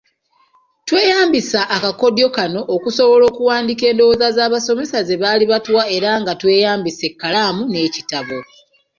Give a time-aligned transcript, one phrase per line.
[0.87, 8.39] Tweyaambisa akakodyo kano okusobola okuwandiika endowooza z'abasomesa ze baali batuwa era nga tweyambisa ekkalamu n'ekitabo.